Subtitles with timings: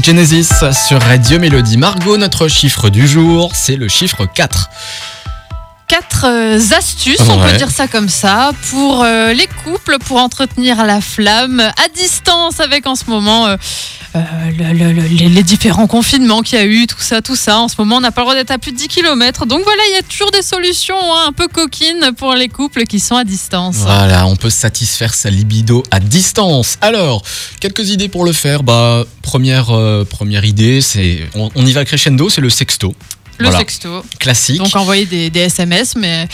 [0.00, 0.48] Genesis
[0.86, 1.76] sur Radio Mélodie.
[1.76, 4.70] Margot, notre chiffre du jour, c'est le chiffre 4.
[5.88, 7.50] Quatre euh, astuces, on Ouais.
[7.52, 12.60] peut dire ça comme ça, pour euh, les couples, pour entretenir la flamme à distance
[12.60, 13.56] avec en ce moment euh,
[14.14, 17.58] le- le- le- les, les différents confinements qu'il y a eu, tout ça, tout ça.
[17.58, 19.44] En ce moment, on n'a pas le droit d'être à plus de 10 km.
[19.44, 22.84] Donc voilà, il y a toujours des solutions hein, un peu coquines pour les couples
[22.84, 23.76] qui sont à distance.
[23.76, 26.78] Voilà, on peut satisfaire sa libido à distance.
[26.80, 27.22] Alors,
[27.60, 28.62] quelques idées pour le faire.
[28.62, 29.66] Bah, première,
[30.08, 32.94] première idée, c'est on, on y va crescendo, c'est le sexto.
[33.38, 33.58] Le Voilà.
[33.58, 34.04] sexto.
[34.18, 34.58] Classique.
[34.58, 36.28] Donc envoyer des, des SMS, mais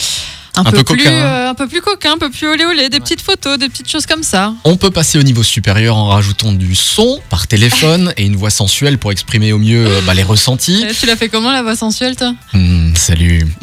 [0.57, 1.11] un, Un peu, peu plus, coquin.
[1.13, 3.89] euh, un peu plus coquin, un peu plus olé olé, des petites photos, des petites
[3.91, 4.53] choses comme ça.
[4.65, 8.51] On peut passer au niveau supérieur en rajoutant du son par téléphone et une voix
[8.51, 10.85] sensuelle pour exprimer au mieux euh, bah, les ressentis.
[10.89, 12.35] Eh, Tu l'as fait comment la voix sensuelle, toi?
[12.53, 13.47] Hmm, salut.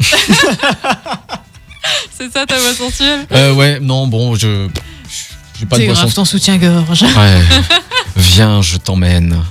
[2.18, 3.26] C'est ça ta voix sensuelle?
[3.32, 4.68] Euh, ouais, non, bon, je.
[5.58, 6.14] J'ai pas de voix grave sensuelle.
[6.14, 7.02] ton soutien-gorge.
[7.02, 7.40] Ouais.
[8.16, 9.42] Viens, je t'emmène.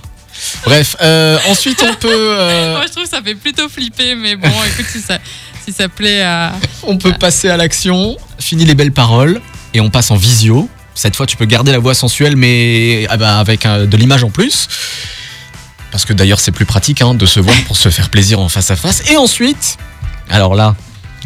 [0.65, 4.35] Bref, euh, ensuite on peut, euh, Moi, je trouve que ça fait plutôt flipper, mais
[4.35, 5.19] bon, écoute, si ça,
[5.65, 6.53] si ça plaît à.
[6.83, 8.17] on peut passer à l'action.
[8.39, 9.41] Fini les belles paroles
[9.73, 10.69] et on passe en visio.
[10.93, 14.23] Cette fois, tu peux garder la voix sensuelle, mais ah bah, avec euh, de l'image
[14.23, 14.67] en plus.
[15.91, 18.49] Parce que d'ailleurs, c'est plus pratique hein, de se voir pour se faire plaisir en
[18.49, 19.03] face à face.
[19.09, 19.77] Et ensuite,
[20.29, 20.75] alors là.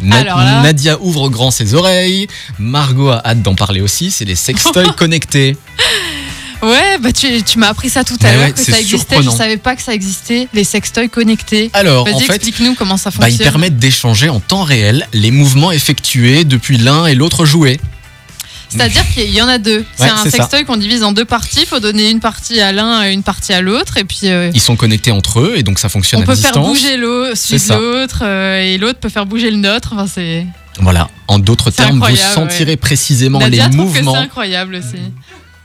[0.02, 0.62] Na- là.
[0.62, 2.26] Nadia ouvre grand ses oreilles.
[2.58, 4.10] Margot a hâte d'en parler aussi.
[4.10, 5.56] C'est les sextoys connectés.
[6.62, 8.96] Ouais, bah tu, tu m'as appris ça tout à l'heure, ouais, que ça existait.
[8.98, 9.30] surprenant.
[9.30, 11.70] Je savais pas que ça existait, les sextoys connectés.
[11.72, 13.34] Alors, en fait, explique-nous comment ça Bah, fonctionne.
[13.40, 17.80] ils permettent d'échanger en temps réel les mouvements effectués depuis l'un et l'autre jouet.
[18.68, 19.84] C'est-à-dire qu'il y en a deux.
[19.96, 21.60] c'est Ouais, un c'est sextoy qu'on divise en deux parties.
[21.62, 23.96] Il faut donner une partie à l'un et une partie à l'autre.
[23.96, 26.34] Et puis, euh, Ils sont connectés entre eux et donc ça fonctionne on à peut
[26.34, 26.52] distance.
[26.52, 29.90] faire bouger l'autre, euh, et l'autre peut faire bouger le nôtre.
[29.94, 30.46] Enfin, c'est.
[30.78, 31.08] Voilà.
[31.26, 35.02] En d'autres termes, vous sentirez précisément Nadia les que c'est mouvements incroyable aussi.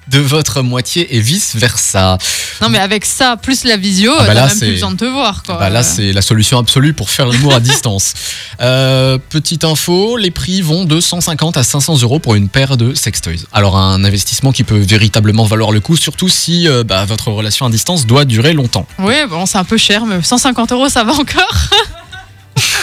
[0.07, 2.17] De votre moitié et vice versa.
[2.61, 5.05] Non, mais avec ça, plus la visio, Ah bah t'as même plus besoin de te
[5.05, 5.43] voir.
[5.43, 5.57] Quoi.
[5.57, 8.13] Bah là, c'est la solution absolue pour faire l'amour à distance.
[8.61, 12.93] Euh, petite info, les prix vont de 150 à 500 euros pour une paire de
[12.93, 13.43] sextoys.
[13.51, 17.65] Alors un investissement qui peut véritablement valoir le coup, surtout si euh, bah, votre relation
[17.65, 18.87] à distance doit durer longtemps.
[18.99, 21.53] Oui, bon, c'est un peu cher, mais 150 euros, ça va encore?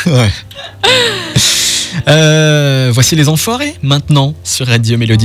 [0.07, 0.33] Ouais.
[2.09, 5.21] Euh, voici les enfoirés maintenant sur Radio Mélodie.